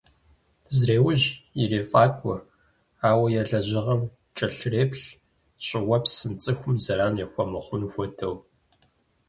[0.77, 1.27] Зреужь,
[1.61, 2.37] ирефӀакӀуэ,
[3.09, 4.01] ауэ я лэжьыгъэм
[4.37, 5.03] кӀэлъреплъ,
[5.65, 8.35] щӀыуэпсым, цӀыхум зэран яхуэмыхъун хуэдэу.